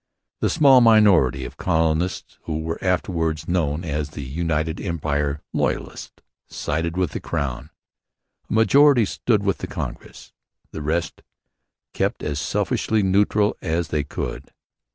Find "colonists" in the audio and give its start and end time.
1.57-2.39